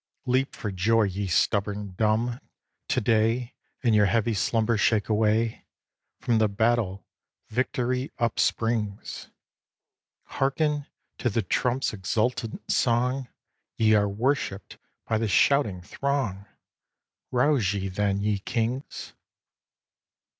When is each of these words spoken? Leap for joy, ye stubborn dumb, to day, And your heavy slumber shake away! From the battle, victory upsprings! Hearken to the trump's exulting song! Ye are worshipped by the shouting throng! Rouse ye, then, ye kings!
Leap 0.25 0.55
for 0.55 0.71
joy, 0.71 1.03
ye 1.03 1.27
stubborn 1.27 1.91
dumb, 1.95 2.39
to 2.87 2.99
day, 2.99 3.53
And 3.83 3.93
your 3.93 4.07
heavy 4.07 4.33
slumber 4.33 4.75
shake 4.75 5.09
away! 5.09 5.67
From 6.19 6.39
the 6.39 6.47
battle, 6.47 7.05
victory 7.49 8.11
upsprings! 8.17 9.29
Hearken 10.23 10.87
to 11.19 11.29
the 11.29 11.43
trump's 11.43 11.93
exulting 11.93 12.59
song! 12.67 13.27
Ye 13.77 13.93
are 13.93 14.09
worshipped 14.09 14.79
by 15.05 15.19
the 15.19 15.27
shouting 15.27 15.83
throng! 15.83 16.47
Rouse 17.29 17.71
ye, 17.75 17.87
then, 17.87 18.21
ye 18.21 18.39
kings! 18.39 19.13